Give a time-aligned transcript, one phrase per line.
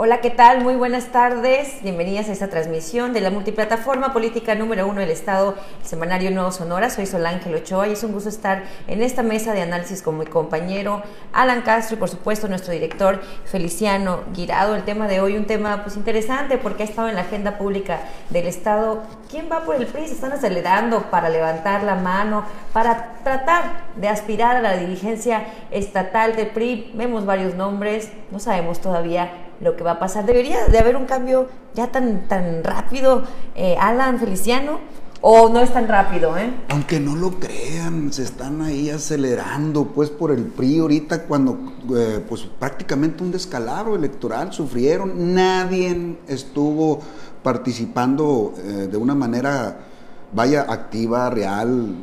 [0.00, 0.62] Hola, ¿qué tal?
[0.62, 1.82] Muy buenas tardes.
[1.82, 6.52] Bienvenidas a esta transmisión de la multiplataforma política número uno del Estado, el Semanario Nuevo
[6.52, 6.88] Sonora.
[6.88, 10.24] Soy Solángel Ochoa y es un gusto estar en esta mesa de análisis con mi
[10.24, 11.02] compañero
[11.32, 14.76] Alan Castro y, por supuesto, nuestro director Feliciano Guirado.
[14.76, 17.98] El tema de hoy, un tema pues interesante porque ha estado en la agenda pública
[18.30, 19.02] del Estado.
[19.28, 20.06] ¿Quién va por el PRI?
[20.06, 23.64] Se están acelerando para levantar la mano, para tratar
[23.96, 26.92] de aspirar a la dirigencia estatal del PRI.
[26.94, 30.26] Vemos varios nombres, no sabemos todavía lo que va a pasar.
[30.26, 33.22] Debería de haber un cambio ya tan, tan rápido,
[33.54, 34.80] eh, Alan Feliciano,
[35.20, 36.52] o no es tan rápido, ¿eh?
[36.68, 41.58] Aunque no lo crean, se están ahí acelerando, pues por el PRI ahorita cuando,
[41.96, 47.00] eh, pues prácticamente un descalabro electoral sufrieron, nadie estuvo
[47.42, 49.78] participando eh, de una manera,
[50.32, 51.96] vaya, activa, real,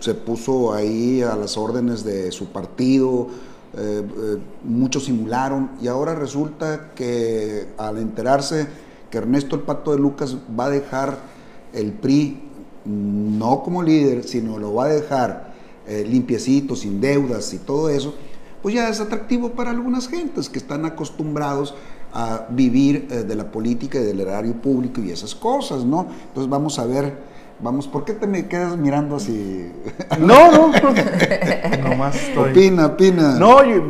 [0.00, 3.28] se puso ahí a las órdenes de su partido,
[3.74, 8.66] eh, eh, muchos simularon y ahora resulta que al enterarse
[9.10, 11.16] que Ernesto el Pato de Lucas va a dejar
[11.72, 12.42] el PRI
[12.84, 15.54] no como líder, sino lo va a dejar
[15.86, 18.14] eh, limpiecito, sin deudas y todo eso,
[18.60, 21.74] pues ya es atractivo para algunas gentes que están acostumbrados
[22.12, 26.08] a vivir de la política y del erario público y esas cosas, ¿no?
[26.28, 27.31] Entonces vamos a ver
[27.62, 29.70] Vamos, ¿por qué te me quedas mirando así?
[30.18, 30.72] No, no,
[31.88, 32.50] nomás estoy...
[32.50, 33.38] Opina, opina.
[33.38, 33.82] No, yo,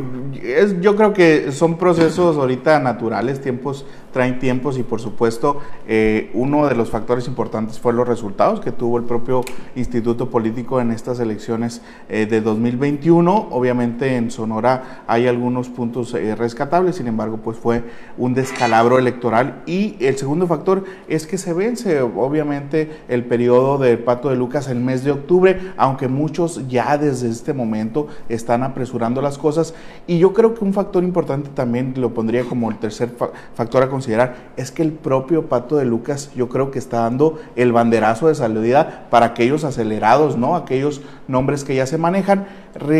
[0.43, 6.29] es, yo creo que son procesos ahorita naturales, tiempos traen tiempos y por supuesto eh,
[6.33, 9.41] uno de los factores importantes fue los resultados que tuvo el propio
[9.75, 13.49] Instituto Político en estas elecciones eh, de 2021.
[13.51, 17.83] Obviamente en Sonora hay algunos puntos eh, rescatables, sin embargo pues fue
[18.17, 23.97] un descalabro electoral y el segundo factor es que se vence obviamente el periodo del
[23.97, 29.21] Pato de Lucas el mes de octubre, aunque muchos ya desde este momento están apresurando
[29.23, 29.73] las cosas
[30.05, 33.09] y yo creo que un factor importante también lo pondría como el tercer
[33.55, 34.02] factor a considerar
[34.57, 38.35] es que el propio Pato de Lucas yo creo que está dando el banderazo de
[38.35, 40.55] salida para aquellos acelerados, ¿no?
[40.55, 42.45] Aquellos nombres que ya se manejan.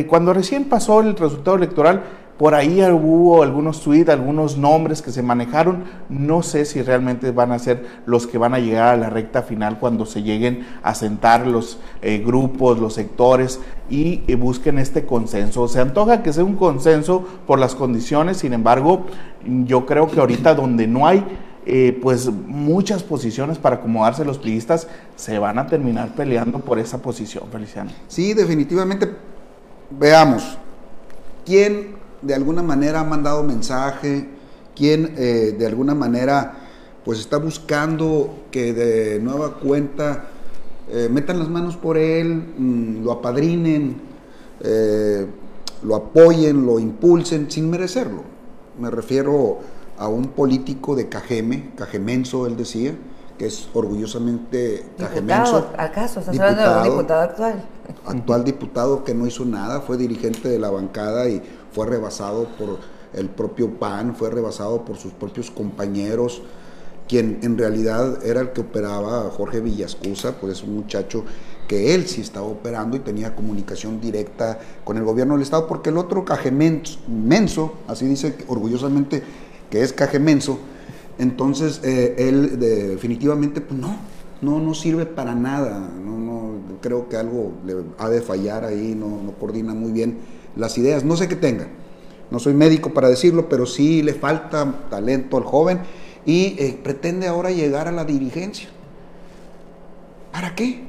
[0.07, 2.03] Cuando recién pasó el resultado electoral,
[2.37, 5.83] por ahí hubo algunos tweets, algunos nombres que se manejaron.
[6.09, 9.43] No sé si realmente van a ser los que van a llegar a la recta
[9.43, 15.05] final cuando se lleguen a sentar los eh, grupos, los sectores y eh, busquen este
[15.05, 15.67] consenso.
[15.67, 19.05] Se antoja que sea un consenso por las condiciones, sin embargo,
[19.65, 21.23] yo creo que ahorita donde no hay
[21.65, 27.01] eh, pues muchas posiciones para acomodarse los priistas, se van a terminar peleando por esa
[27.01, 27.91] posición, Feliciano.
[28.07, 29.09] Sí, definitivamente.
[29.89, 30.57] Veamos,
[31.45, 34.29] ¿quién de alguna manera ha mandado mensaje,
[34.75, 36.55] quien eh, de alguna manera
[37.03, 40.25] pues está buscando que de nueva cuenta
[40.89, 44.01] eh, metan las manos por él, mm, lo apadrinen,
[44.61, 45.27] eh,
[45.83, 48.23] lo apoyen, lo impulsen sin merecerlo.
[48.79, 49.59] Me refiero
[49.97, 52.95] a un político de Cajeme, Cajemenso, él decía,
[53.37, 55.69] que es orgullosamente Cajemenso.
[55.77, 56.19] ¿Acaso?
[56.19, 57.65] ¿Estás hablando de un diputado actual?
[58.05, 61.41] Actual diputado que no hizo nada, fue dirigente de la bancada y
[61.73, 62.79] fue rebasado por
[63.13, 66.41] el propio PAN, fue rebasado por sus propios compañeros,
[67.07, 71.25] quien en realidad era el que operaba Jorge Villascusa, pues es un muchacho
[71.67, 75.89] que él sí estaba operando y tenía comunicación directa con el gobierno del Estado, porque
[75.89, 79.23] el otro Cajemenso, así dice orgullosamente
[79.69, 80.59] que es Cajemenso,
[81.17, 83.97] entonces eh, él definitivamente pues no,
[84.41, 88.95] no, no sirve para nada, no, no, creo que algo le ha de fallar ahí,
[88.95, 90.17] no, no coordina muy bien
[90.55, 91.67] las ideas, no sé qué tenga.
[92.31, 95.81] No soy médico para decirlo, pero sí le falta talento al joven
[96.25, 98.69] y eh, pretende ahora llegar a la dirigencia.
[100.31, 100.83] ¿Para qué?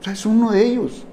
[0.00, 1.04] O sea, es uno de ellos.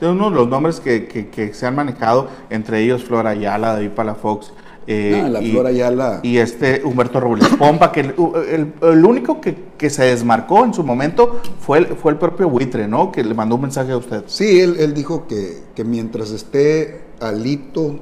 [0.00, 3.90] Es uno de los nombres que, que, se han manejado, entre ellos Flora Ayala, David
[3.90, 4.52] Palafox,
[4.86, 10.74] eh, la y, y, este Humberto Robles Pompa, que el, único que, se desmarcó en
[10.74, 13.12] su momento fue el, fue el propio Buitre, ¿no?
[13.12, 14.24] Que le mandó un mensaje a usted.
[14.26, 17.98] Sí, él, dijo que, que, mientras esté Alito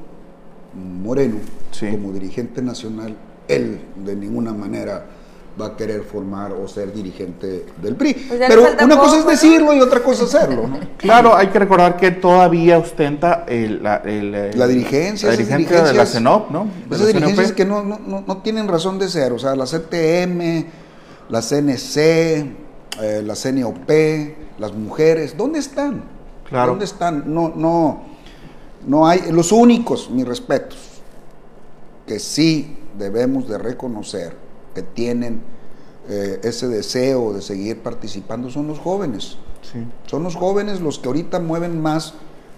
[0.75, 1.37] Moreno
[1.90, 3.17] como dirigente nacional,
[3.49, 5.06] él de ninguna manera
[5.60, 8.14] va a querer formar o ser dirigente del PRI.
[8.14, 10.66] Pues Pero una cosa es decirlo y otra cosa es hacerlo.
[10.66, 10.81] ¿no?
[10.96, 15.28] Claro, hay que recordar que todavía ostenta el, la, la, dirigencia.
[15.28, 16.69] La dirigencia de la CENOP, ¿no?
[16.90, 19.32] esas dirigencias que no, no, no, tienen razón de ser.
[19.32, 20.64] O sea, la CTM,
[21.28, 23.90] la CNC, eh, la CNOP,
[24.58, 26.04] las mujeres, ¿dónde están?
[26.49, 26.70] Claro.
[26.70, 27.34] ¿Dónde están?
[27.34, 28.02] No, no,
[28.87, 29.31] no hay.
[29.32, 30.78] Los únicos, mis respetos,
[32.06, 34.41] que sí debemos de reconocer
[34.74, 35.42] que tienen
[36.08, 39.38] eh, ese deseo de seguir participando son los jóvenes.
[40.06, 42.14] Son los jóvenes los que ahorita mueven más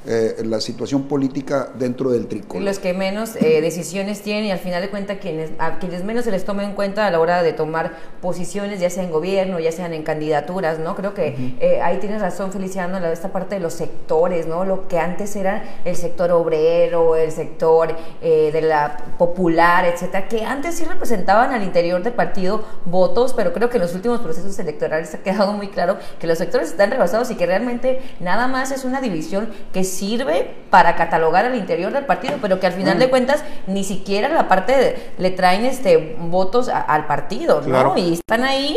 [0.07, 2.63] eh, la situación política dentro del tricolor.
[2.63, 6.25] Los que menos eh, decisiones tienen y al final de cuentas quienes, a quienes menos
[6.25, 9.59] se les toma en cuenta a la hora de tomar posiciones, ya sea en gobierno,
[9.61, 10.95] ya sean en candidaturas, ¿no?
[10.95, 14.65] Creo que eh, ahí tienes razón, Feliciano, la, esta parte de los sectores, ¿no?
[14.65, 20.75] Lo que antes era el sector obrero, el sector de la popular, etcétera, que antes
[20.75, 25.15] sí representaban al interior del partido votos, pero creo que en los últimos procesos electorales
[25.15, 28.85] ha quedado muy claro que los sectores están rebasados y que realmente nada más es
[28.85, 33.07] una división que sirve para catalogar al interior del partido, pero que al final de
[33.07, 33.11] mm.
[33.11, 37.97] cuentas ni siquiera la parte le traen este votos al partido, ¿no?
[37.97, 38.77] Y están ahí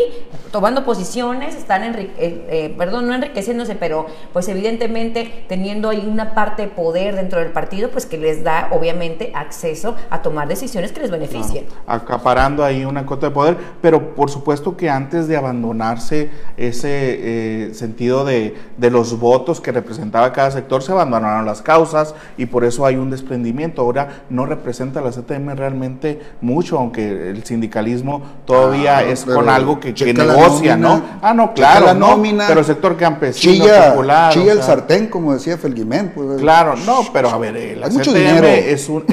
[0.52, 6.64] tomando posiciones, están eh, eh, perdón, no enriqueciéndose, pero pues evidentemente teniendo ahí una parte
[6.64, 11.02] de poder dentro del partido, pues que les da obviamente acceso a tomar decisiones que
[11.02, 11.66] les beneficien.
[11.88, 17.74] Acaparando ahí una cota de poder, pero por supuesto que antes de abandonarse ese eh,
[17.74, 22.64] sentido de, de los votos que representaba cada sector, se abandonaron las causas y por
[22.64, 23.82] eso hay un desprendimiento.
[23.82, 29.80] Ahora no representa la CTM realmente mucho, aunque el sindicalismo todavía ah, es con algo
[29.80, 31.02] que, negocia, ¿no?
[31.22, 34.34] Ah, no, claro, la nómina, pero el sector campesino, chilla, popular.
[34.34, 36.12] Chilla el sartén, como decía Felguimén.
[36.14, 39.06] Pues, claro, no, pero a ver, eh, la CTM es, un,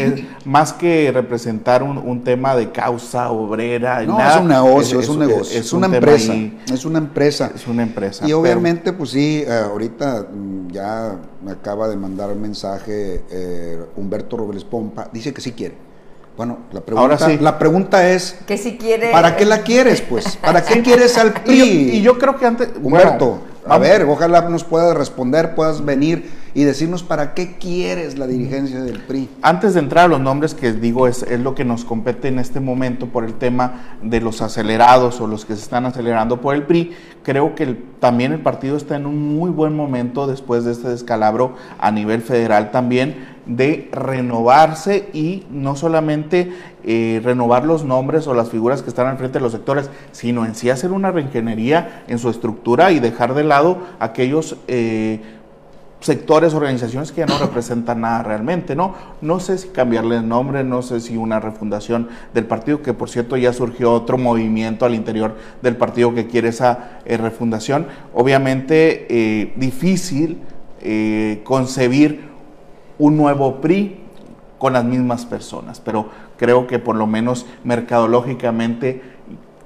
[0.44, 4.02] más que representar un, tema de causa obrera.
[4.02, 6.34] No, es un negocio, es, un negocio, es, una empresa.
[6.72, 7.50] es una empresa.
[7.54, 8.26] Es una empresa.
[8.26, 10.26] Y obviamente, pues sí, eh, ahorita
[10.70, 15.74] ya me acaba de mandar un mensaje eh, Humberto Robles Pompa, dice que sí quiere.
[16.36, 20.36] Bueno, la pregunta, la pregunta es, que si quiere, ¿para qué la quieres, pues?
[20.36, 21.90] ¿Para qué quieres al PRI?
[21.92, 26.64] Y yo, creo que antes, Humberto, a ver, ojalá nos puedas responder, puedas venir y
[26.64, 29.28] decirnos para qué quieres la dirigencia del PRI.
[29.42, 32.38] Antes de entrar a los nombres que digo es, es lo que nos compete en
[32.38, 36.54] este momento por el tema de los acelerados o los que se están acelerando por
[36.54, 36.92] el PRI,
[37.22, 41.54] creo que también el partido está en un muy buen momento después de este descalabro
[41.78, 46.52] a nivel federal también de renovarse y no solamente
[46.82, 50.46] eh, renovar los nombres o las figuras que están al frente de los sectores, sino
[50.46, 55.20] en sí hacer una reingeniería en su estructura y dejar de lado aquellos eh,
[56.04, 58.94] sectores, organizaciones que ya no representan nada realmente, ¿no?
[59.22, 63.08] No sé si cambiarle el nombre, no sé si una refundación del partido, que por
[63.08, 67.86] cierto ya surgió otro movimiento al interior del partido que quiere esa eh, refundación.
[68.12, 70.42] Obviamente eh, difícil
[70.82, 72.28] eh, concebir
[72.98, 73.96] un nuevo PRI
[74.58, 79.00] con las mismas personas, pero creo que por lo menos mercadológicamente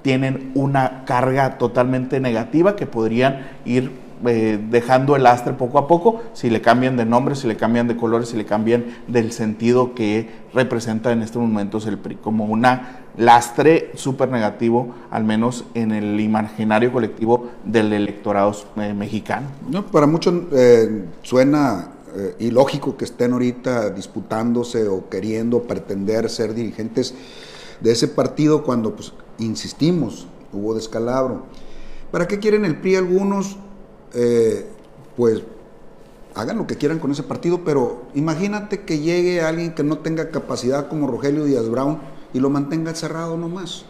[0.03, 6.21] tienen una carga totalmente negativa que podrían ir eh, dejando el astre poco a poco,
[6.33, 9.95] si le cambian de nombre, si le cambian de colores, si le cambian del sentido
[9.95, 15.93] que representa en estos momentos el PRI, como una lastre súper negativo, al menos en
[15.93, 19.49] el imaginario colectivo del electorado eh, mexicano.
[19.69, 21.93] No, para muchos eh, suena
[22.41, 27.15] ilógico que estén ahorita disputándose o queriendo pretender ser dirigentes
[27.81, 31.45] de ese partido cuando, pues, insistimos, hubo descalabro.
[32.11, 33.59] ¿Para qué quieren el PRI algunos?
[34.15, 34.67] Eh,
[35.17, 35.43] pues
[36.35, 40.31] hagan lo que quieran con ese partido, pero imagínate que llegue alguien que no tenga
[40.31, 41.99] capacidad como Rogelio Díaz Brown
[42.33, 43.85] y lo mantenga cerrado nomás.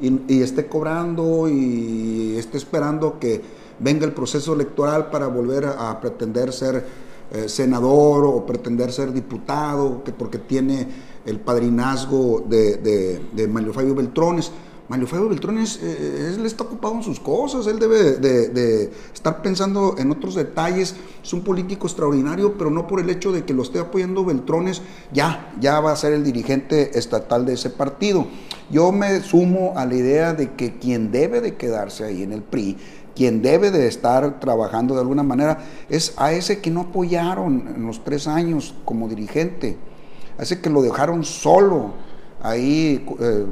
[0.00, 3.42] Y, y esté cobrando y esté esperando que
[3.80, 6.84] venga el proceso electoral para volver a, pretender ser
[7.32, 10.86] eh, senador o pretender ser diputado, que porque tiene
[11.26, 14.50] el padrinazgo de, de, de Mario Fabio Beltrones.
[14.88, 19.42] Mario Fabio Beltrón es, eh, él está ocupado en sus cosas, él debe de, estar
[19.42, 20.96] pensando en otros detalles.
[21.22, 24.80] Es un político extraordinario, pero no por el hecho de que lo esté apoyando Beltrones,
[25.12, 28.26] ya, ya va a ser el dirigente estatal de ese partido.
[28.70, 32.42] Yo me sumo a la idea de que quien debe de quedarse ahí en el
[32.42, 32.78] PRI,
[33.14, 37.86] quien debe de estar trabajando de alguna manera, es a ese que no apoyaron en
[37.86, 39.76] los tres años como dirigente,
[40.38, 41.92] a ese que lo dejaron solo
[42.42, 43.04] ahí.
[43.20, 43.44] Eh,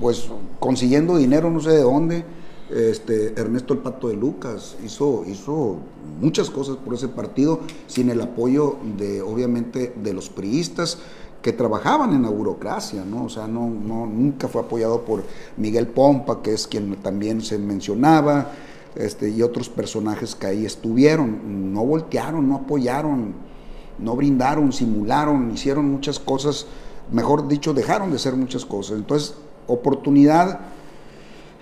[0.00, 0.28] pues
[0.60, 2.24] consiguiendo dinero no sé de dónde.
[2.68, 5.76] Este, Ernesto el Pato de Lucas hizo, hizo
[6.20, 10.98] muchas cosas por ese partido sin el apoyo de, obviamente, de los priistas
[11.42, 13.26] que trabajaban en la burocracia, ¿no?
[13.26, 15.22] O sea, no, no, nunca fue apoyado por
[15.56, 18.50] Miguel Pompa, que es quien también se mencionaba,
[18.96, 21.72] este, y otros personajes que ahí estuvieron.
[21.72, 23.34] No voltearon, no apoyaron,
[24.00, 26.66] no brindaron, simularon, hicieron muchas cosas,
[27.12, 28.98] mejor dicho, dejaron de hacer muchas cosas.
[28.98, 29.36] Entonces,
[29.66, 30.60] oportunidad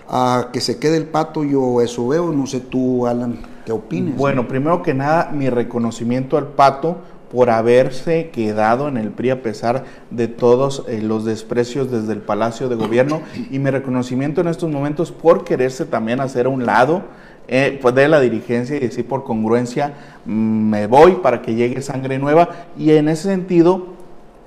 [0.07, 4.15] a que se quede el pato, yo eso veo, no sé tú, Alan, ¿qué opinas?
[4.15, 6.97] Bueno, primero que nada, mi reconocimiento al pato
[7.31, 12.19] por haberse quedado en el PRI a pesar de todos eh, los desprecios desde el
[12.19, 13.21] Palacio de Gobierno
[13.51, 17.03] y mi reconocimiento en estos momentos por quererse también hacer a un lado
[17.47, 19.93] eh, pues de la dirigencia y decir por congruencia
[20.25, 23.94] mm, me voy para que llegue sangre nueva y en ese sentido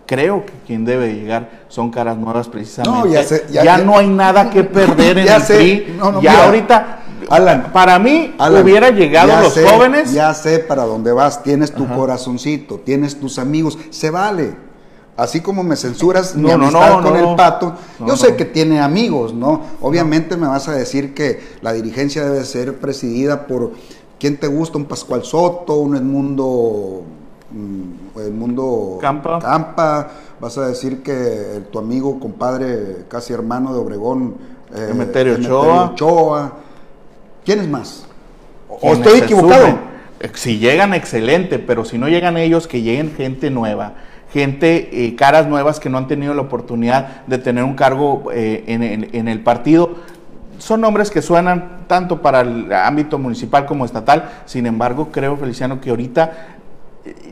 [0.09, 3.09] creo que quien debe llegar son caras nuevas precisamente.
[3.09, 5.99] No, ya, no hay nada que perder en el PRI.
[6.23, 6.99] ya ahorita,
[7.29, 10.13] Alan, para mí hubiera llegado los jóvenes.
[10.13, 14.57] Ya sé para dónde vas, tienes tu corazoncito, tienes tus amigos, se vale.
[15.17, 17.75] Así como me censuras mi amistad con el pato,
[18.07, 19.63] yo sé que tiene amigos, ¿no?
[19.83, 23.73] Obviamente me vas a decir que la dirigencia debe ser presidida por
[24.19, 27.05] quién te gusta, un Pascual Soto, un Edmundo
[27.53, 29.39] el mundo Campa.
[29.39, 30.09] Campa.
[30.41, 34.37] Vas a decir que tu amigo, compadre, casi hermano de Obregón,
[34.75, 36.53] eh, Emeterio Ochoa.
[37.45, 38.07] ¿Quién es más?
[38.69, 39.79] ¿O estoy equivocado?
[40.21, 43.95] Eh, si llegan, excelente, pero si no llegan ellos, que lleguen gente nueva
[44.33, 48.65] gente, eh, caras nuevas que no han tenido la oportunidad de tener un cargo eh,
[48.67, 49.97] en, en, el partido.
[50.59, 55.81] Son nombres que suenan tanto para el ámbito municipal como estatal, sin embargo, creo, Feliciano,
[55.81, 56.58] que ahorita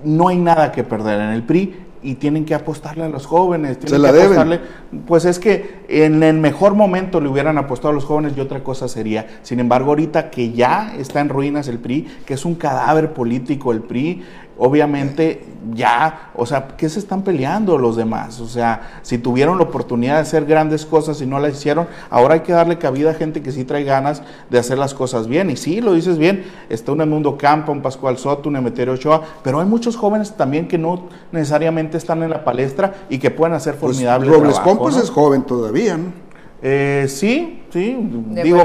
[0.04, 3.78] no hay nada que perder en el PRI y tienen que apostarle a los jóvenes.
[3.84, 4.60] Se la deben.
[5.06, 8.62] Pues es que en el mejor momento le hubieran apostado a los jóvenes y otra
[8.62, 9.26] cosa sería.
[9.42, 13.72] Sin embargo, ahorita que ya está en ruinas el PRI, que es un cadáver político
[13.72, 14.22] el PRI,
[14.58, 15.44] obviamente
[15.74, 18.40] ya, o sea, ¿qué se están peleando los demás?
[18.40, 22.34] O sea, si tuvieron la oportunidad de hacer grandes cosas y no las hicieron, ahora
[22.34, 25.50] hay que darle cabida a gente que sí trae ganas de hacer las cosas bien.
[25.50, 29.22] Y sí, lo dices bien, está un Mundo Campa, un Pascual Soto, un Emeterio Ochoa,
[29.42, 33.54] pero hay muchos jóvenes también que no necesariamente están en la palestra y que pueden
[33.54, 36.26] hacer pues, formidables Robles Campos es joven todavía, ¿no?
[36.62, 37.96] Eh, sí, sí,
[38.30, 38.64] digo,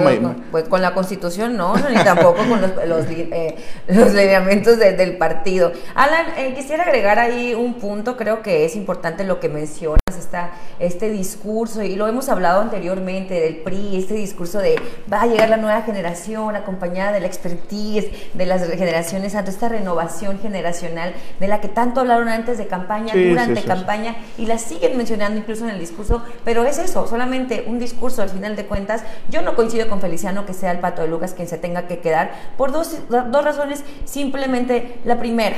[0.51, 3.55] pues con la constitución no, ni tampoco con los, los, eh,
[3.88, 5.72] lineamientos del partido.
[5.96, 10.51] Alan, eh, quisiera agregar ahí un punto, creo que es importante lo que mencionas, esta,
[10.79, 14.75] este discurso, y lo hemos hablado anteriormente del PRI, este discurso de
[15.12, 19.70] va a llegar la nueva generación acompañada de la expertise de las generaciones antes, esta
[19.70, 24.98] renovación generacional de la que tanto hablaron antes de campaña, durante campaña, y la siguen
[24.98, 28.90] mencionando incluso en el discurso, pero es eso, solamente un discurso al final de cuentas.
[29.29, 32.00] Yo no coincido con Feliciano que sea el pato de Lucas quien se tenga que
[32.00, 33.83] quedar por dos, dos razones.
[34.05, 35.55] Simplemente la primera,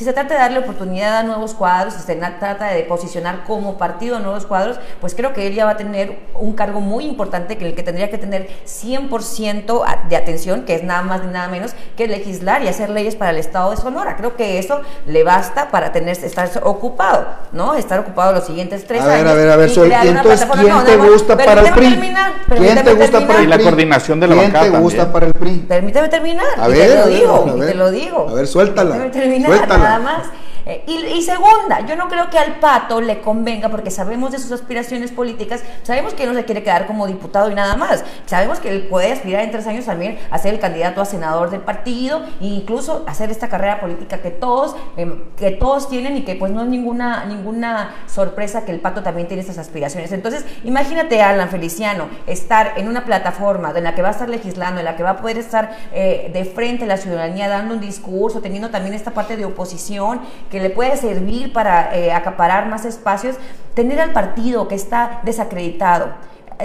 [0.00, 3.76] si se trata de darle oportunidad a nuevos cuadros, si se trata de posicionar como
[3.76, 7.04] partido a nuevos cuadros, pues creo que él ya va a tener un cargo muy
[7.04, 11.30] importante que el que tendría que tener 100% de atención, que es nada más ni
[11.30, 14.16] nada menos que legislar y hacer leyes para el Estado de Sonora.
[14.16, 17.74] Creo que eso le basta para tener estar ocupado, ¿no?
[17.74, 19.12] Estar ocupado los siguientes tres años.
[19.12, 22.14] A ver, a ver, a ver, Sol, entonces, ¿quién te gusta para el PRI?
[22.56, 23.46] ¿Quién te gusta para el PRI?
[23.48, 25.66] la coordinación de la ¿Quién te gusta para el PRI?
[25.68, 26.46] Permíteme terminar.
[26.56, 28.28] A ver, te lo digo, te lo digo.
[28.30, 29.10] A ver, suéltala.
[29.10, 29.50] Terminar.
[29.50, 30.49] Suéltala nada más.
[30.70, 34.52] Eh, y, segunda, yo no creo que al pato le convenga, porque sabemos de sus
[34.52, 38.04] aspiraciones políticas, sabemos que no se quiere quedar como diputado y nada más.
[38.26, 41.50] Sabemos que él puede aspirar en tres años también a ser el candidato a senador
[41.50, 46.22] del partido e incluso hacer esta carrera política que todos, em, que todos tienen y
[46.22, 50.12] que pues no es ninguna, ninguna sorpresa que el pato también tiene estas aspiraciones.
[50.12, 54.78] Entonces, imagínate Alan Feliciano estar en una plataforma en la que va a estar legislando,
[54.78, 57.80] en la que va a poder estar eh, de frente a la ciudadanía dando un
[57.80, 62.84] discurso, teniendo también esta parte de oposición que le puede servir para eh, acaparar más
[62.84, 63.36] espacios,
[63.74, 66.08] tener al partido que está desacreditado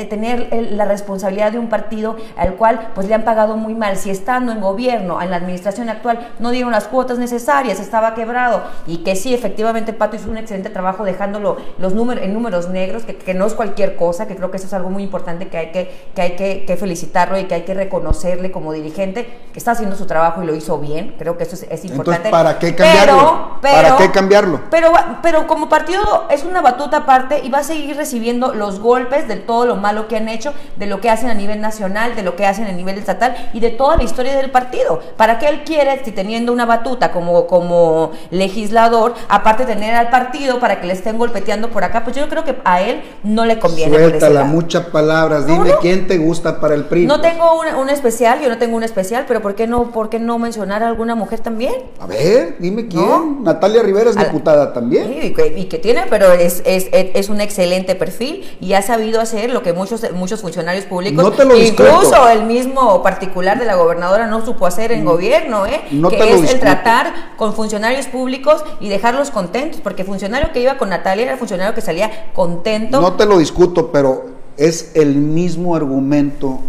[0.04, 3.96] tener la responsabilidad de un partido al cual pues le han pagado muy mal.
[3.96, 8.64] Si estando en gobierno, en la administración actual, no dieron las cuotas necesarias, estaba quebrado
[8.86, 13.04] y que sí, efectivamente Pato hizo un excelente trabajo dejándolo los números, en números negros,
[13.04, 15.72] que, no es cualquier cosa, que creo que eso es algo muy importante que hay
[15.72, 19.96] que, que, hay que, felicitarlo y que hay que reconocerle como dirigente, que está haciendo
[19.96, 22.30] su trabajo y lo hizo bien, creo que eso es, importante.
[22.30, 23.58] ¿para qué cambiarlo?
[23.62, 24.62] Pero, ¿Para qué cambiarlo?
[24.70, 29.28] Pero, pero como partido es una batuta aparte y va a seguir recibiendo los golpes
[29.28, 32.24] de todo lo malo que han hecho, de lo que hacen a nivel nacional, de
[32.24, 35.00] lo que hacen a nivel estatal y de toda la historia del partido.
[35.16, 40.10] ¿Para qué él quiere, si teniendo una batuta como, como legislador, aparte de tener al
[40.10, 42.04] partido para que le estén golpeteando por acá?
[42.04, 43.96] Pues yo creo que a él no le conviene.
[43.96, 45.46] Suéltala, muchas palabras.
[45.46, 47.06] Dime quién te gusta para el PRI.
[47.06, 50.18] No tengo un, especial, yo no tengo un especial, pero ¿por qué no, por qué
[50.18, 51.76] no mencionar a alguna mujer también?
[52.00, 53.44] A ver, dime quién.
[53.44, 55.14] Natalia Rivera es diputada también.
[55.22, 59.62] y, que, tiene, pero es, es, es un excelente perfil y ha sabido hacer lo
[59.62, 64.92] que muchos muchos, funcionarios públicos, incluso el mismo particular de la gobernadora no supo hacer
[64.92, 65.06] en mm.
[65.06, 65.82] gobierno, ¿eh?
[66.10, 70.78] que es el tratar con funcionarios públicos y dejarlos contentos, porque el funcionario que iba
[70.78, 73.02] con Natalia era el funcionario que salía contento.
[73.02, 74.26] No te lo discuto, pero
[74.58, 76.60] es el mismo argumento.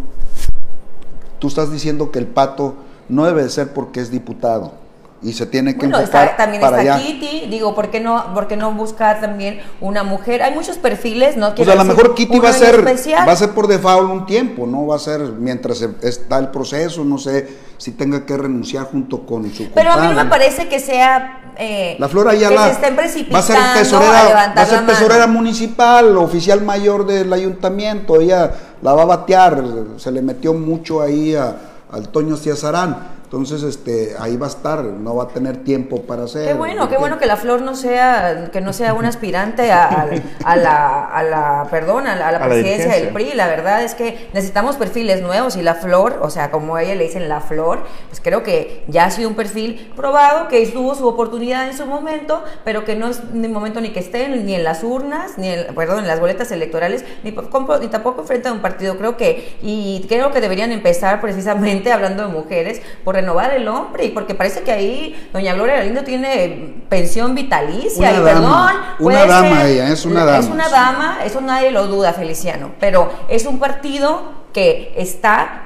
[1.39, 2.75] Tú estás diciendo que el pato
[3.09, 4.86] no debe de ser porque es diputado
[5.23, 7.05] y se tiene que bueno, enfocar está, también para está allá.
[7.05, 10.43] Kitty, digo, ¿por qué no, por qué no buscar también una mujer?
[10.43, 11.55] Hay muchos perfiles, ¿no?
[11.55, 13.27] Pues a lo mejor Kitty va a ser especial.
[13.27, 16.49] va a ser por default un tiempo, no va a ser mientras se- está el
[16.49, 20.27] proceso, no sé si tenga que renunciar junto con su Pero a mí no me
[20.27, 24.63] parece que sea eh, La Flor Ayala que se estén va a ser tesorera, va
[24.63, 29.63] a ser la tesorera municipal, oficial mayor del ayuntamiento, ella la va a batear,
[29.97, 31.57] se le metió mucho ahí a,
[31.91, 33.17] al Toño Ciazarán.
[33.27, 36.47] Entonces, este, ahí va a estar, no va a tener tiempo para hacer.
[36.47, 39.85] Qué bueno, qué bueno que la flor no sea, que no sea un aspirante a,
[39.87, 40.09] a-
[40.45, 43.09] a la, a la, perdón, a la, a la A la presidencia del.
[43.09, 43.33] PRI.
[43.35, 46.95] La verdad es que necesitamos perfiles nuevos y la flor, o sea, como a ella
[46.95, 50.95] le dicen la flor, pues creo que ya ha sido un perfil probado, que tuvo
[50.95, 54.55] su oportunidad en su momento, pero que no es ni momento ni que esté ni
[54.55, 58.53] en las urnas, ni en, perdón, en las boletas electorales, ni, ni tampoco frente a
[58.53, 58.97] un partido.
[58.99, 64.05] Creo que, y creo que deberían empezar precisamente hablando de mujeres, por renovar el hombre,
[64.05, 69.07] y porque parece que ahí doña Gloria Galindo tiene pensión vitalicia, Una y dama, perdón.
[69.07, 70.71] una dama ser- ella, es una Es dama, una sí.
[70.73, 75.63] dama, eso nadie lo duda, Feliciano, pero es un partido que está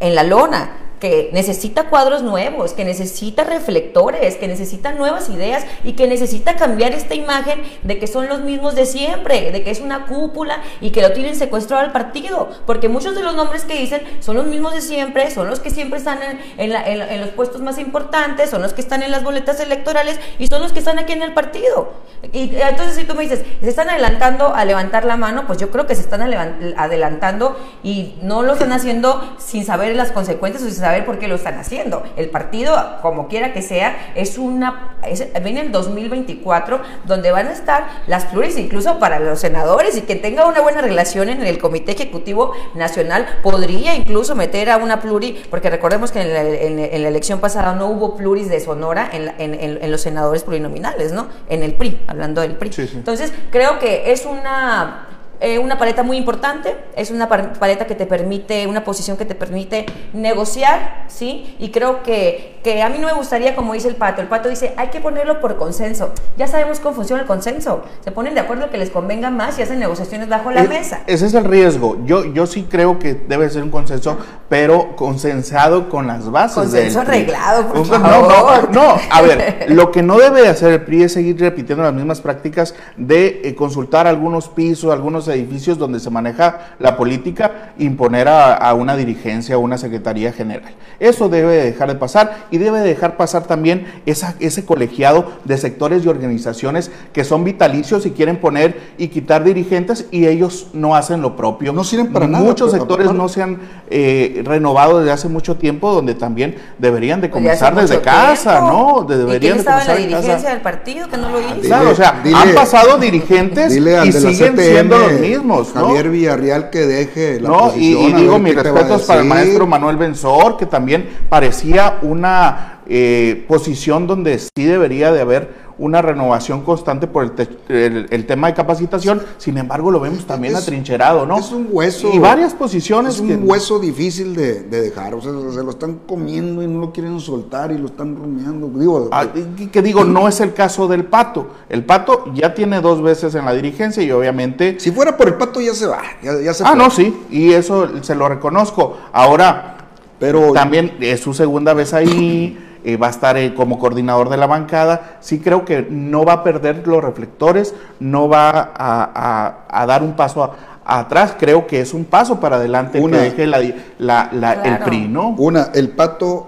[0.00, 5.92] en la lona, que necesita cuadros nuevos, que necesita reflectores, que necesita nuevas ideas y
[5.92, 9.80] que necesita cambiar esta imagen de que son los mismos de siempre, de que es
[9.80, 13.74] una cúpula y que lo tienen secuestrado al partido, porque muchos de los nombres que
[13.74, 16.18] dicen son los mismos de siempre, son los que siempre están
[16.56, 20.46] en, en los puestos más importantes, son los que están en las boletas electorales y
[20.46, 21.92] son los que están aquí en el partido.
[22.32, 25.70] Y entonces si tú me dices, se están adelantando a levantar la mano, pues yo
[25.70, 30.66] creo que se están adelantando y no lo están haciendo sin saber las consecuencias o
[30.66, 32.02] sin saber por qué lo están haciendo.
[32.16, 37.52] El partido, como quiera que sea, es una es- viene el 2024 donde van a
[37.52, 41.58] estar las pluris incluso para los senadores y que tenga una buena relación en el
[41.58, 46.78] comité ejecutivo nacional podría incluso meter a una pluri porque recordemos que en la, en-
[46.78, 51.12] en la elección pasada no hubo pluris de Sonora en, la- en- los senadores plurinominales,
[51.12, 51.28] ¿no?
[51.48, 52.72] En el PRI, hablando del PRI.
[52.72, 52.96] Sí, sí.
[52.96, 55.06] Entonces, creo que es una,
[55.40, 59.34] eh, una paleta muy importante, es una paleta que te permite, una posición que te
[59.34, 61.54] permite negociar, ¿sí?
[61.58, 64.48] Y creo que, que a mí no me gustaría, como dice el pato, el pato
[64.48, 66.10] dice, hay que ponerlo por consenso.
[66.36, 67.82] Ya sabemos cómo funciona el consenso.
[68.04, 71.00] Se ponen de acuerdo que les convenga más y hacen negociaciones bajo la Es- mesa.
[71.06, 71.98] Ese es el riesgo.
[72.04, 76.56] Yo, yo sí creo que debe ser un consenso, pero consensado con las bases.
[76.56, 77.98] Consenso del arreglado, por favor.
[78.08, 78.96] No, no, no.
[79.10, 82.20] A ver, lo que no debe de hacer el PRI es seguir repitiendo las mismas
[82.20, 88.54] prácticas de eh, consultar algunos pisos, algunos edificios donde se maneja la política, imponer a,
[88.54, 90.72] a una dirigencia o una secretaría general.
[91.00, 95.32] Eso debe de dejar de pasar y debe de dejar pasar también esa, ese colegiado
[95.44, 100.68] de sectores y organizaciones que son vitalicios y quieren poner y quitar dirigentes y ellos
[100.72, 101.72] no hacen lo propio.
[101.72, 103.58] No sirven para nada, Muchos pero- sectores no se han
[103.90, 109.02] eh, renovado desde hace mucho tiempo, donde también deberían de comenzar desde casa, tiempo.
[109.02, 109.04] ¿no?
[109.04, 110.20] De- ¿Y quién deberían de estaba en la comenzar en casa.
[110.22, 111.48] dirigencia del partido que no lo hizo?
[111.56, 113.80] dile- Claro, o sea, dile- han pasado dirigentes y
[114.12, 115.86] siguen CTM, siendo los mismos, ¿no?
[115.86, 117.72] Javier Villarreal que deje la ¿no?
[117.76, 122.80] Y, posición, y digo mis respetos para el maestro Manuel Benzor, que también parecía una
[122.86, 128.26] eh, posición donde sí debería de haber una renovación constante por el, te- el- el
[128.26, 131.38] tema de capacitación, sin embargo lo vemos también Es- atrincherado, ¿no?
[131.38, 132.10] Es un hueso.
[132.12, 133.14] Y varias posiciones.
[133.14, 135.14] Es un que- hueso difícil de, de dejar.
[135.14, 138.68] O sea, se lo están comiendo y no lo quieren soltar y lo están rumiando.
[138.78, 141.48] Digo, Ah, y que digo, no es el caso del Pato.
[141.68, 144.78] El Pato ya tiene dos veces en la dirigencia y obviamente...
[144.80, 146.02] si fuera por el pato ya se va.
[146.22, 146.76] Ya, ya se Ah, fue.
[146.76, 148.96] no, sí, y eso se lo reconozco.
[149.12, 149.76] Ahora,
[150.18, 154.36] Pero también es su segunda vez ahí, eh, va a estar eh, como coordinador de
[154.36, 155.18] la bancada.
[155.20, 160.02] Sí creo que no va a perder los reflectores, no va a, a- a dar
[160.02, 161.34] un paso a- atrás.
[161.38, 163.60] Creo que es un paso para adelante Una- que deje la,
[163.98, 164.78] la- la- el.
[164.78, 165.30] PRI, ¿no?
[165.38, 166.46] Una, el pato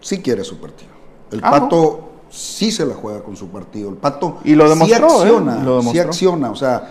[0.00, 0.90] sí quiere su partido.
[1.30, 3.88] El Ah, pato sí se la juega con su partido.
[3.90, 5.22] El pato Y lo sí demostró, ¿eh?
[5.22, 6.02] acciona, Lo sí demostró.
[6.10, 6.50] acciona.
[6.50, 6.88] O sea,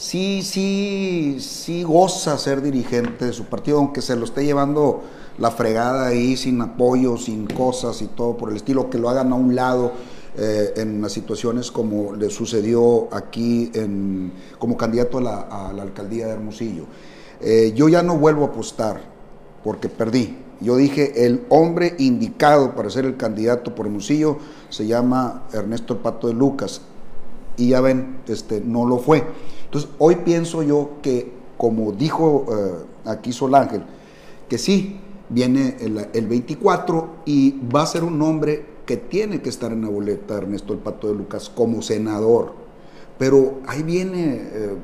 [0.00, 5.02] sí, sí, sí goza ser dirigente de su partido, aunque se lo esté llevando
[5.38, 9.32] la fregada ahí sin apoyo, sin cosas y todo por el estilo, que lo hagan
[9.32, 9.92] a un lado.
[10.36, 15.82] eh, en las situaciones como le sucedió aquí en, como candidato a la, a la
[15.82, 16.84] alcaldía de Hermosillo.
[17.40, 19.00] Eh, yo ya no vuelvo a apostar
[19.64, 20.38] porque perdí.
[20.60, 26.28] Yo dije, el hombre indicado para ser el candidato por Hermosillo se llama Ernesto Pato
[26.28, 26.82] de Lucas.
[27.56, 29.24] Y ya ven, este, no lo fue.
[29.70, 33.84] Entonces, hoy pienso yo que, como dijo eh, aquí Sol Ángel,
[34.48, 39.48] que sí, viene el, el 24 y va a ser un hombre que tiene que
[39.48, 42.54] estar en la boleta Ernesto El Pato de Lucas como senador.
[43.16, 44.74] Pero ahí viene eh,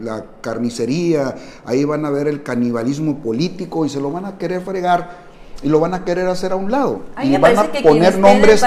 [0.00, 1.36] la carnicería,
[1.66, 5.29] ahí van a ver el canibalismo político y se lo van a querer fregar
[5.62, 7.00] y lo van a querer hacer a un lado.
[7.16, 8.62] A mí y van a que poner nombres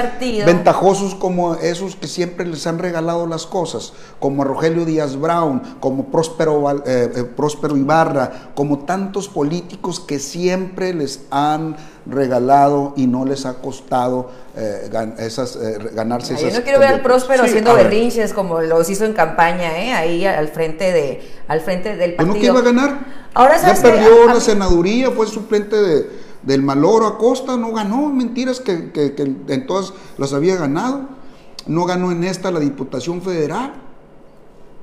[0.46, 6.06] ventajosos como esos que siempre les han regalado las cosas, como Rogelio Díaz Brown, como
[6.06, 11.76] Próspero, eh, eh, Próspero Ibarra, como tantos políticos que siempre les han
[12.06, 16.64] regalado y no les ha costado eh, gan- esas, eh, ganarse Ay, yo esas no
[16.64, 17.02] quiero ver al.
[17.02, 19.94] Próspero Sí, haciendo a berrinches como los hizo en campaña, ¿eh?
[19.94, 22.34] ahí al frente de al frente del Pues partido.
[22.36, 23.00] no que iba a ganar.
[23.34, 23.90] Ahora, ya ¿sabes qué?
[23.90, 26.10] perdió A- a la senaduría, fue suplente de,
[26.44, 31.02] del Maloro Acosta, no ganó, mentiras que, que- que en todas las había ganado.
[31.68, 33.74] No ganó en esta la Diputación Federal.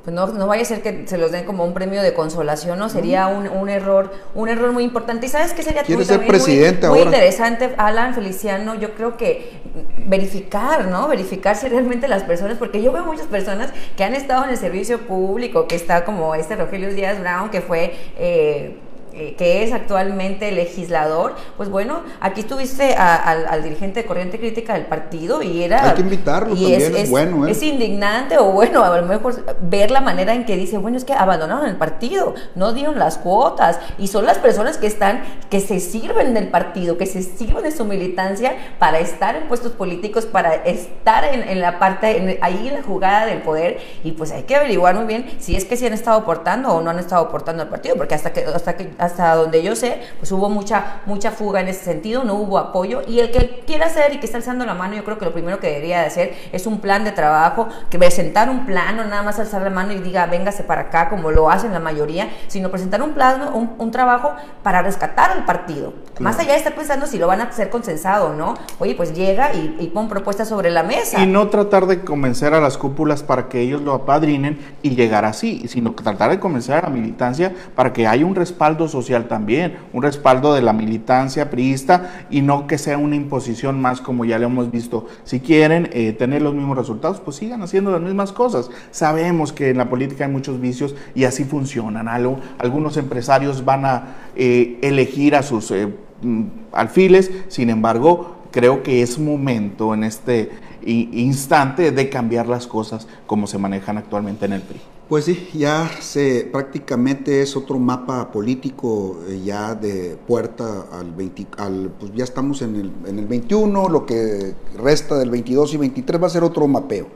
[0.02, 2.78] Pues no, no vaya a ser que se los den como un premio de consolación,
[2.78, 2.88] ¿no?
[2.88, 5.26] Sería un, un error, un error muy importante.
[5.26, 7.10] ¿Y sabes qué sería Quiere muy, ser muy- presidente muy, ahora.
[7.10, 8.74] interesante, Alan Feliciano?
[8.76, 9.60] Yo creo que
[10.06, 11.06] verificar, ¿no?
[11.06, 14.56] Verificar si realmente las personas, porque yo veo muchas personas que han estado en el
[14.56, 17.94] servicio público, que está como este Rogelio Díaz Brown, que fue...
[18.16, 18.78] eh,
[19.12, 24.38] eh, que es actualmente legislador, pues bueno, aquí tuviste a- al, al dirigente de Corriente
[24.38, 25.90] Crítica del partido y era...
[25.90, 27.50] Hay que invitarlo y también, es bueno, ¿eh?
[27.50, 31.04] es indignante o bueno, a lo mejor ver la manera en que dice, bueno, es
[31.04, 35.60] que abandonaron el partido, no dieron las cuotas y son las personas que están, que
[35.60, 40.26] se sirven del partido, que se sirven de su militancia para estar en puestos políticos,
[40.26, 44.32] para estar en, en la parte, en- ahí en la jugada del poder y pues
[44.32, 46.98] hay que averiguar muy bien si es que sí han estado aportando o no han
[46.98, 50.48] estado aportando al partido, porque hasta que, hasta que, hasta donde yo sé, pues hubo
[50.48, 54.20] mucha, mucha fuga en ese sentido, no hubo apoyo y el que quiera hacer y
[54.20, 56.66] que está alzando la mano, yo creo que lo primero que debería de hacer es
[56.66, 59.98] un plan de trabajo, que presentar un plan, no nada más alzar la mano y
[59.98, 63.90] diga, véngase para acá, como lo hacen la mayoría, sino presentar un plan, un, un
[63.90, 64.32] trabajo
[64.62, 65.94] para rescatar al partido.
[66.18, 69.14] Más allá de estar pensando si lo van a hacer consensado o no, oye, pues
[69.14, 71.22] llega y, y pon propuestas sobre la mesa.
[71.22, 75.24] Y no tratar de convencer a las cúpulas para que ellos lo apadrinen y llegar
[75.24, 79.28] así, sino que tratar de convencer a la militancia para que haya un respaldo social
[79.28, 84.26] también, un respaldo de la militancia priista y no que sea una imposición más como
[84.26, 85.06] ya lo hemos visto.
[85.24, 88.70] Si quieren eh, tener los mismos resultados, pues sigan haciendo las mismas cosas.
[88.90, 92.08] Sabemos que en la política hay muchos vicios y así funcionan.
[92.08, 94.02] Algo- algunos empresarios van a
[94.36, 95.88] eh, elegir a sus eh,
[96.20, 100.50] mm, alfiles, sin embargo, creo que es momento en este
[100.84, 104.80] instante de cambiar las cosas como se manejan actualmente en el PRI.
[105.10, 111.48] Pues sí, ya se prácticamente es otro mapa político eh, ya de puerta al 20,
[111.58, 115.76] al, pues ya estamos en el, en el 21, lo que resta del 22 y
[115.78, 117.08] 23 va a ser otro mapeo.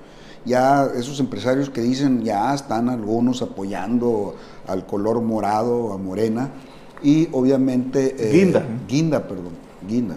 [0.44, 4.34] Ya esos empresarios que dicen ya están algunos apoyando
[4.66, 6.50] al color morado, a Morena,
[7.00, 8.16] y obviamente...
[8.18, 8.66] eh, Guinda.
[8.88, 9.52] Guinda, perdón,
[9.88, 10.16] Guinda.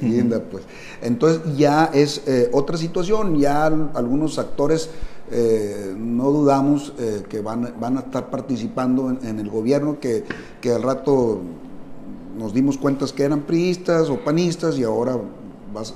[0.00, 0.64] Guinda, pues.
[1.02, 4.88] Entonces ya es eh, otra situación, ya al- algunos actores
[5.30, 10.24] eh, no dudamos eh, que van, van a estar participando en, el gobierno, que,
[10.60, 11.40] que al rato
[12.36, 15.18] nos dimos cuenta que eran priistas o panistas y ahora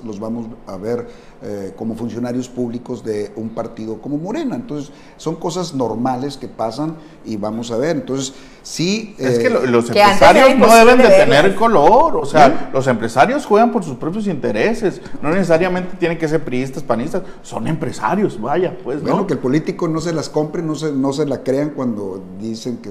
[0.05, 1.09] los vamos a ver
[1.45, 4.57] eh, como funcionarios públicos de un partido como Morena.
[4.57, 7.97] Entonces son cosas normales que pasan y vamos a ver.
[7.97, 9.15] Entonces sí...
[9.19, 12.55] Es eh, que lo- los que empresarios no deben de tener color, o sea, ¿Sí?
[12.73, 17.67] los empresarios juegan por sus propios intereses, no necesariamente tienen que ser priistas, panistas, son
[17.67, 19.27] empresarios, vaya, pues Bueno, no.
[19.27, 22.79] que el político no se las compre, no se, no se la crean cuando dicen
[22.79, 22.91] que,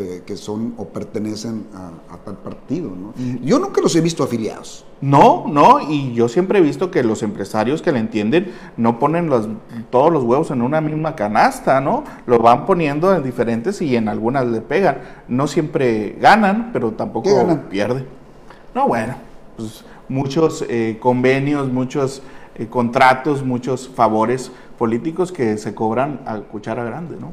[0.00, 2.90] que- que son o pertenecen a, a tal partido.
[2.90, 3.12] ¿no?
[3.42, 4.84] Yo nunca los he visto afiliados.
[5.00, 9.28] No, no, y yo siempre he visto que los empresarios que le entienden no ponen
[9.28, 9.48] los,
[9.90, 12.02] todos los huevos en una misma canasta, ¿no?
[12.26, 14.98] Lo van poniendo en diferentes y en algunas le pegan.
[15.28, 17.66] No siempre ganan, pero tampoco ¿Qué ganan?
[17.70, 18.06] pierden.
[18.74, 19.14] No, bueno,
[19.56, 22.22] pues muchos eh, convenios, muchos
[22.56, 27.32] eh, contratos, muchos favores políticos que se cobran a cuchara grande, ¿no?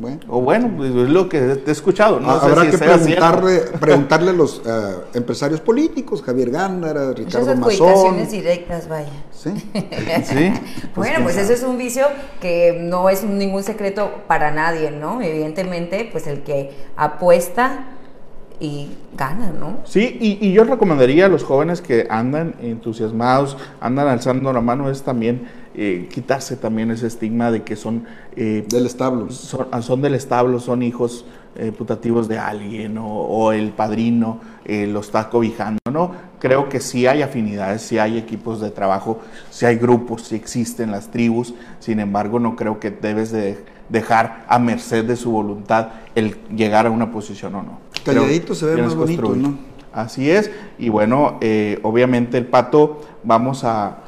[0.00, 2.38] Bueno, O bueno, pues es lo que te he escuchado, ¿no?
[2.38, 7.58] sé habrá si que preguntarle, preguntarle a los eh, empresarios políticos, Javier Gándara, Ricardo Esas
[7.58, 7.88] Mazón.
[7.88, 9.08] adjudicaciones directas, vaya.
[9.32, 9.50] ¿sí?
[10.24, 10.52] Sí.
[10.94, 11.44] bueno, quién pues sabe.
[11.46, 12.06] eso es un vicio
[12.40, 15.20] que no es ningún secreto para nadie, ¿no?
[15.20, 17.86] Evidentemente, pues el que apuesta
[18.60, 19.78] y gana, ¿no?
[19.84, 24.90] Sí, y, y yo recomendaría a los jóvenes que andan entusiasmados, andan alzando la mano,
[24.90, 25.48] es también
[25.80, 29.30] eh, quitarse también ese estigma de que son, eh, Del establo.
[29.30, 34.86] son, son del establo, son hijos eh, putativos de alguien o, o el padrino eh,
[34.86, 36.12] lo está cobijando, ¿no?
[36.40, 40.90] Creo que sí hay afinidades, sí hay equipos de trabajo, sí hay grupos, sí existen
[40.90, 45.88] las tribus, sin embargo no creo que debes de dejar a merced de su voluntad
[46.14, 47.78] el llegar a una posición o no.
[48.04, 49.34] Calladito se ve más bonito.
[49.34, 49.56] ¿no?
[49.92, 53.98] Así es, y bueno, eh, obviamente el pato, vamos a,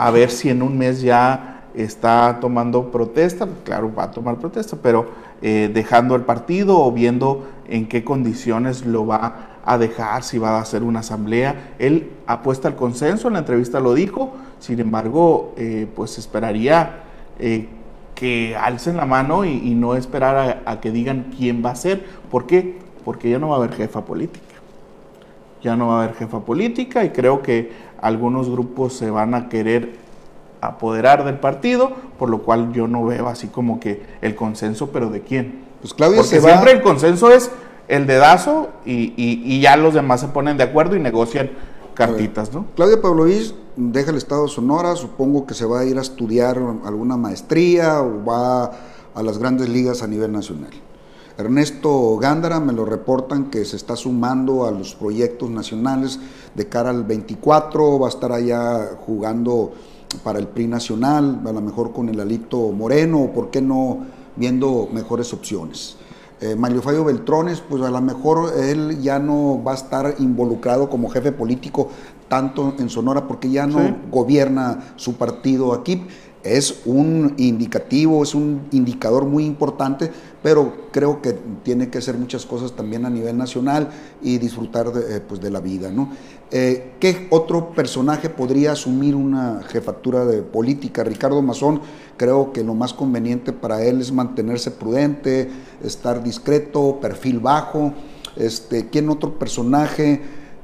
[0.00, 4.78] a ver si en un mes ya está tomando protesta, claro, va a tomar protesta,
[4.82, 5.10] pero
[5.42, 10.56] eh, dejando el partido o viendo en qué condiciones lo va a dejar, si va
[10.56, 11.74] a hacer una asamblea.
[11.78, 17.00] Él apuesta al consenso, en la entrevista lo dijo, sin embargo, eh, pues esperaría
[17.38, 17.68] eh,
[18.14, 22.06] que alcen la mano y, no esperar a, que digan quién va a ser.
[22.30, 22.78] ¿Por qué?
[23.04, 24.49] Porque ya no va a haber jefa política.
[25.62, 29.48] Ya no va a haber jefa política y creo que algunos grupos se van a
[29.48, 29.94] querer
[30.60, 35.10] apoderar del partido, por lo cual yo no veo así como que el consenso, pero
[35.10, 35.64] ¿de quién?
[35.80, 37.50] Pues Claudia Porque siempre el consenso es
[37.88, 41.50] el dedazo y, y, ya los demás se ponen de acuerdo y negocian
[41.94, 42.66] cartitas, ¿no?
[42.76, 46.58] Claudia Pavlovich deja el estado de Sonora, supongo que se va a ir a estudiar
[46.84, 48.70] alguna maestría o va
[49.14, 50.70] a las grandes ligas a nivel nacional.
[51.40, 56.20] Ernesto Gándara me lo reportan que se está sumando a los proyectos nacionales
[56.54, 59.72] de cara al 24, va a estar allá jugando
[60.22, 64.06] para el PRI nacional, a lo mejor con el Alito Moreno, o por qué no
[64.36, 65.96] viendo mejores opciones.
[66.40, 70.88] Eh, Mario Fallo Beltrones, pues a lo mejor él ya no va a estar involucrado
[70.88, 71.88] como jefe político
[72.28, 76.06] tanto en Sonora porque ya no gobierna su partido aquí.
[76.42, 80.10] Es un indicativo, es un indicador muy importante,
[80.42, 83.90] pero creo que tiene que hacer muchas cosas también a nivel nacional
[84.22, 85.90] y disfrutar de, eh, pues de la vida.
[85.90, 86.10] ¿no?
[86.50, 91.04] Eh, ¿Qué otro personaje podría asumir una jefatura de política?
[91.04, 91.80] Ricardo Mazón,
[92.16, 95.50] creo que lo más conveniente para él es mantenerse prudente,
[95.84, 97.92] estar discreto, perfil bajo.
[98.36, 100.20] Este, ¿Quién otro personaje?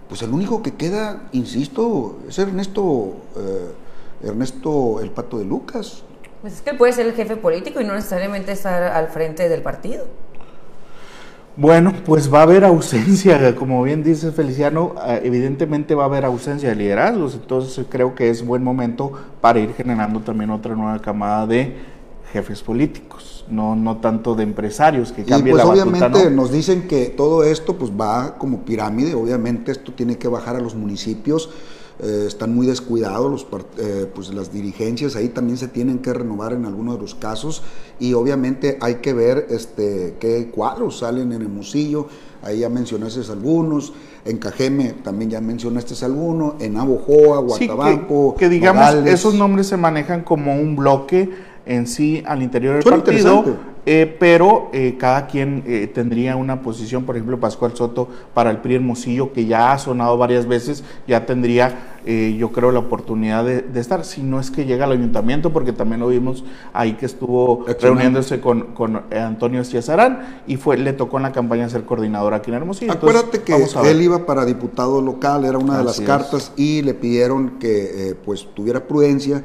[0.08, 6.04] Pues el único que queda, insisto, es Ernesto, eh, Ernesto el Pato de Lucas.
[6.46, 9.62] Pues es que puede ser el jefe político y no necesariamente estar al frente del
[9.62, 10.04] partido.
[11.56, 16.24] Bueno, pues va a haber ausencia, como bien dice Feliciano, eh, evidentemente va a haber
[16.24, 21.02] ausencia de liderazgos, entonces creo que es buen momento para ir generando también otra nueva
[21.02, 21.78] camada de
[22.32, 27.06] jefes políticos, no, no tanto de empresarios que cambien y pues obviamente nos dicen que
[27.06, 31.50] todo esto pues va como pirámide, obviamente esto tiene que bajar a los municipios,
[31.98, 33.46] eh, están muy descuidados los,
[33.78, 37.62] eh, pues las dirigencias, ahí también se tienen que renovar en algunos de los casos
[37.98, 42.08] y obviamente hay que ver este, qué cuadros salen en el Musillo,
[42.42, 43.94] ahí ya mencionaste algunos,
[44.26, 48.34] en Cajeme también ya mencionaste algunos, en Abojoa, Guatabanco.
[48.36, 51.30] que, digamos, esos nombres se manejan como un bloque
[51.64, 53.56] en sí al interior del partido,
[53.88, 58.58] eh, pero eh, cada quien eh, tendría una posición, por ejemplo, Pascual Soto para el
[58.58, 63.80] PRI Hermosillo, que ya ha sonado varias veces, ya tendría, yo creo, la oportunidad de,
[63.80, 67.64] estar, si no es que llega al ayuntamiento, porque también lo vimos ahí que estuvo
[67.80, 72.50] reuniéndose con, con Antonio Estiazarán y fue, le tocó en la campaña ser coordinador aquí
[72.50, 72.92] en Hermosillo.
[72.92, 77.58] Acuérdate que él iba para diputado local, era una de las cartas, y le pidieron
[77.58, 79.44] que pues tuviera prudencia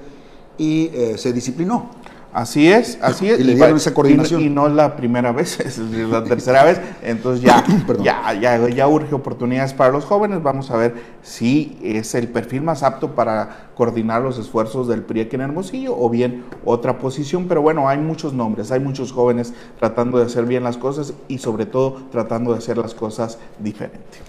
[0.58, 2.01] y se disciplinó.
[2.34, 3.40] Así es, así es.
[3.40, 4.42] Y le dieron esa coordinación.
[4.42, 6.80] Y, no es la primera vez, es la tercera vez.
[7.02, 7.64] Entonces ya,
[8.04, 10.42] ya, ya, ya urge oportunidades para los jóvenes.
[10.42, 15.22] Vamos a ver si es el perfil más apto para coordinar los esfuerzos del PRI
[15.22, 17.48] aquí en Hermosillo o bien otra posición.
[17.48, 21.40] Pero bueno, hay muchos nombres, hay muchos jóvenes tratando de hacer bien las cosas y
[21.40, 24.20] sobre todo tratando de hacer las cosas diferente.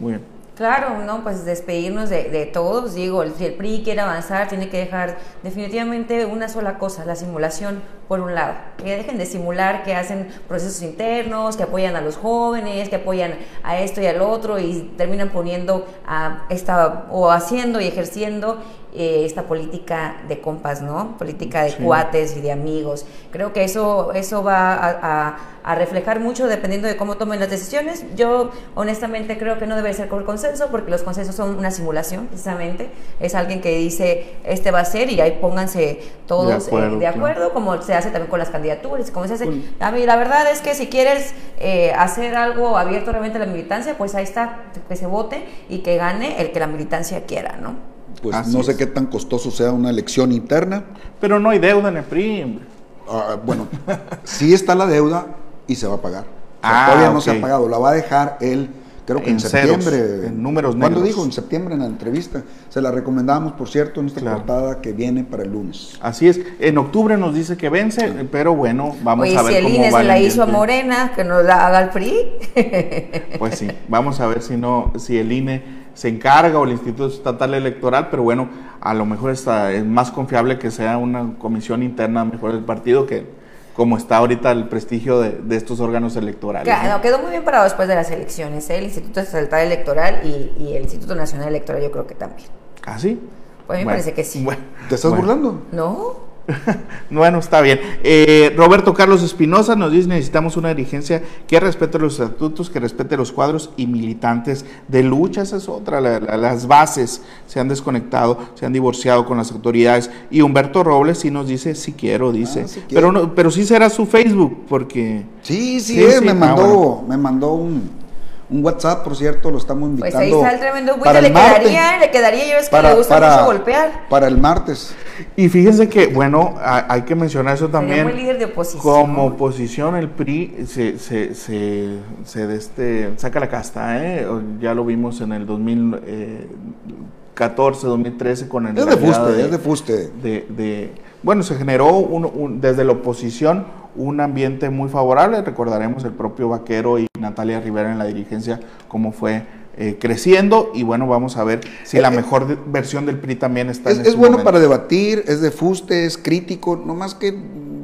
[0.00, 0.37] Muy bien.
[0.58, 2.94] Claro, no, pues despedirnos de, todos.
[2.94, 7.80] Digo, si el PRI quiere avanzar, tiene que dejar definitivamente una sola cosa, la simulación,
[8.08, 8.54] por un lado.
[8.78, 13.34] Que dejen de simular que hacen procesos internos, que apoyan a los jóvenes, que apoyan
[13.62, 18.58] a esto y al otro y terminan poniendo a esta, o haciendo y ejerciendo
[18.94, 21.18] eh, esta política de compas, ¿no?
[21.18, 23.04] Política de cuates y de amigos.
[23.30, 28.06] Creo que eso, eso va a, reflejar mucho dependiendo de cómo tomen las decisiones.
[28.16, 32.28] Yo honestamente creo que no debe ser con consenso porque los consensos son una simulación,
[32.28, 32.90] precisamente.
[33.20, 37.82] Es alguien que dice, este va a ser y ahí pónganse todos de acuerdo, como
[37.82, 39.48] se hace también con las candidaturas, como se hace.
[39.80, 43.52] A mí la verdad es que si quieres eh, hacer algo abierto realmente a la
[43.52, 47.56] militancia, pues ahí está, que se vote y que gane el que la militancia quiera,
[47.56, 47.98] ¿no?
[48.22, 50.84] pues no sé qué tan costoso sea una elección interna.
[51.20, 52.60] Pero no hay deuda en el PRI.
[53.08, 53.66] Ah, bueno,
[54.24, 55.26] sí está la deuda
[55.66, 56.24] y se va a pagar.
[56.62, 58.70] ah, todavía no se ha pagado, la va a dejar él,
[59.08, 60.26] creo que en, septiembre.
[60.26, 61.24] en números ¿Cuándo dijo?
[61.24, 62.42] En septiembre en la entrevista.
[62.68, 65.98] Se la recomendamos, por cierto, en esta portada que viene para el lunes.
[66.02, 66.40] Así es.
[66.60, 70.04] En octubre nos dice que vence, pero bueno, vamos a ver si el INE se
[70.04, 72.14] la hizo a Morena, que nos la haga el PRI.
[73.38, 75.62] pues sí, vamos a ver si no, si el INE
[75.94, 80.10] se encarga o el Instituto Estatal Electoral, pero bueno, a lo mejor está, es más
[80.10, 83.37] confiable que sea una comisión interna mejor del partido que
[83.78, 86.64] como está ahorita el prestigio de, estos órganos electorales.
[86.64, 88.78] Claro, quedó muy bien parado después de las elecciones, ¿eh?
[88.78, 92.48] el Instituto Estatal Electoral y, el Instituto Nacional Electoral yo creo que también.
[92.84, 93.20] ¿Ah, sí?
[93.68, 94.44] Pues a mí me parece que sí.
[94.88, 95.62] ¿Te estás burlando?
[95.70, 96.27] No.
[97.10, 97.80] bueno, está bien.
[98.02, 103.16] Eh, Roberto Carlos Espinosa nos dice, necesitamos una dirigencia que respete los estatutos, que respete
[103.16, 105.42] los cuadros y militantes de lucha.
[105.42, 106.00] Esa es otra.
[106.00, 110.10] las bases se han desconectado, se han divorciado con las autoridades.
[110.30, 112.64] Y Humberto Robles sí nos dice, sí quiero, dice.
[112.66, 115.24] Ah, pero, no, pero sí será su Facebook, porque...
[115.42, 118.07] Sí, sí, me, ah, mandó, me mandó un
[118.50, 120.16] un WhatsApp, por cierto, lo estamos invitando.
[120.16, 123.20] Pues ahí está el tremendo para le quedaría, le quedaría, yo es que le gusta
[123.20, 124.08] mucho golpear.
[124.08, 124.94] Para el martes.
[125.36, 128.04] Y fíjense que, bueno, hay que mencionar eso también.
[128.04, 128.82] Muy líder de oposición.
[128.82, 134.26] Como oposición, el PRI se, se, se, se este, saca la casta, ¿eh?
[134.60, 138.78] Ya lo vimos en el 2014, 2013 eh, con el...
[138.78, 140.08] Es de fuste, es de fuste.
[140.22, 145.42] De, de, bueno, se generó un, desde la oposición un ambiente muy favorable.
[145.42, 149.44] Recordaremos el propio Vaquero y Natalia Rivera en la dirigencia, cómo fue
[149.80, 153.70] eh, creciendo y bueno, vamos a ver si la eh, mejor versión del PRI también
[153.70, 153.92] está.
[153.92, 157.28] Es, en es bueno para debatir, es de fuste, es crítico, no más que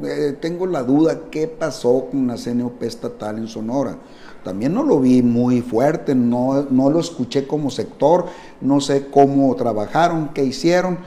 [0.03, 3.95] eh, tengo la duda qué pasó con la CNOP estatal en Sonora.
[4.43, 8.25] También no lo vi muy fuerte, no, no lo escuché como sector,
[8.59, 10.97] no sé cómo trabajaron, qué hicieron.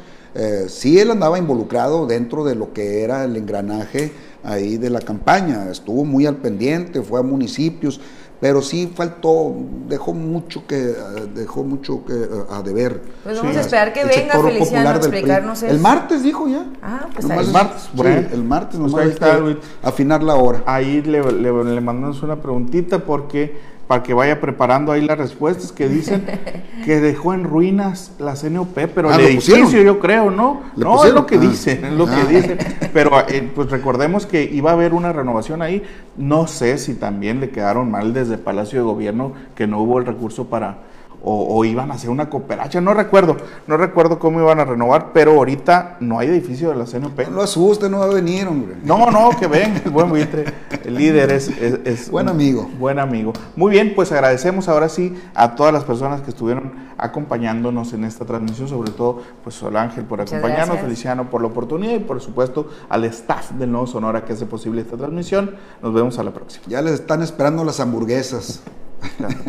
[0.69, 4.11] sí él andaba involucrado dentro de lo que era el engranaje
[4.45, 8.01] ahí de la campaña, estuvo muy al pendiente, fue a municipios,
[8.41, 9.55] pero sí faltó,
[9.89, 10.95] dejó mucho que
[11.35, 12.15] dejó mucho que
[12.51, 13.03] a deber.
[13.25, 15.73] Pues vamos a esperar que venga Feliciano a explicarnos eso.
[15.73, 16.67] El martes dijo ya.
[16.81, 17.39] Ah, pues ahí.
[17.41, 17.89] El martes,
[18.33, 20.63] el martes nos pues a afinar la hora.
[20.67, 25.73] Ahí le, le, le mandamos una preguntita porque para que vaya preparando ahí las respuestas
[25.73, 26.25] que dicen
[26.85, 30.61] que dejó en ruinas la CNOP, pero ah, el edificio yo creo, ¿no?
[30.77, 32.27] No, es lo que dicen, es lo que ah.
[32.27, 32.59] dicen.
[32.93, 35.83] Pero eh, pues recordemos que iba a haber una renovación ahí.
[36.19, 40.05] No sé si también le quedaron mal desde Palacio de Gobierno que no hubo el
[40.05, 40.79] recurso para,
[41.23, 45.33] o, iban a hacer una cooperacha, no recuerdo, no recuerdo cómo iban a renovar, pero
[45.33, 47.27] ahorita no hay edificio de la CNP.
[47.27, 48.77] No lo asuste, no va a venir, hombre.
[48.85, 50.45] No, no, que venga, el buen buitre,
[50.85, 52.71] el líder es, es, buen amigo.
[52.79, 53.33] Buen amigo.
[53.57, 58.25] Muy bien, pues agradecemos ahora sí a todas las personas que estuvieron acompañándonos en esta
[58.25, 62.69] transmisión, sobre todo pues Sol Ángel por acompañarnos, Feliciano por la oportunidad y por supuesto
[62.89, 65.57] al staff del Nuevo Sonora que hace posible esta transmisión.
[65.83, 66.65] Nos vemos a la próxima.
[66.69, 68.63] Ya les están esperando las hamburguesas.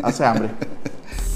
[0.02, 0.50] Hace hambre.